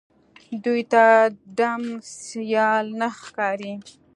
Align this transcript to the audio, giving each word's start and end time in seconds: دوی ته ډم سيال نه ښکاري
دوی 0.63 0.81
ته 0.91 1.03
ډم 1.57 1.83
سيال 2.27 2.85
نه 2.99 3.07
ښکاري 3.23 3.73